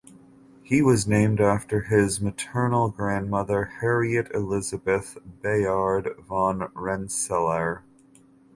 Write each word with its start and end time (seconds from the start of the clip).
He 0.63 0.81
was 0.81 1.07
named 1.07 1.39
after 1.39 1.81
his 1.81 2.19
maternal 2.19 2.89
grandmother 2.89 3.65
Harriet 3.81 4.31
Elizabeth 4.33 5.19
(Bayard) 5.43 6.09
Van 6.27 6.69
Rensselaer. 6.73 7.83